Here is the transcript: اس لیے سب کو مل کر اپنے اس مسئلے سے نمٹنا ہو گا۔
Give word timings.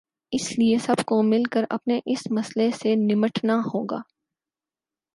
اس 0.31 0.51
لیے 0.59 0.77
سب 0.77 1.03
کو 1.05 1.21
مل 1.23 1.43
کر 1.43 1.63
اپنے 1.69 1.99
اس 2.05 2.19
مسئلے 2.31 2.69
سے 2.71 2.95
نمٹنا 2.95 3.59
ہو 3.73 3.83
گا۔ 3.83 3.97